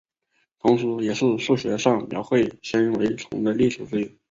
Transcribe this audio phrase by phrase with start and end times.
[0.57, 4.17] 同时也是数学上描绘纤维丛的例子之一。